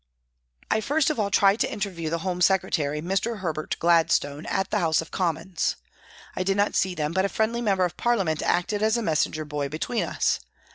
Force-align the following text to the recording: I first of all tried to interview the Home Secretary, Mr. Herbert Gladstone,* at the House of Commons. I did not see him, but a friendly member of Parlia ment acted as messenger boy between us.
I 0.71 0.81
first 0.81 1.11
of 1.11 1.19
all 1.19 1.29
tried 1.29 1.59
to 1.59 1.71
interview 1.71 2.09
the 2.09 2.17
Home 2.25 2.41
Secretary, 2.41 3.03
Mr. 3.03 3.37
Herbert 3.37 3.75
Gladstone,* 3.77 4.47
at 4.47 4.71
the 4.71 4.79
House 4.79 4.99
of 4.99 5.11
Commons. 5.11 5.75
I 6.35 6.41
did 6.41 6.57
not 6.57 6.73
see 6.73 6.95
him, 6.95 7.11
but 7.11 7.23
a 7.23 7.29
friendly 7.29 7.61
member 7.61 7.85
of 7.85 7.97
Parlia 7.97 8.25
ment 8.25 8.41
acted 8.41 8.81
as 8.81 8.97
messenger 8.97 9.45
boy 9.45 9.69
between 9.69 10.03
us. 10.03 10.39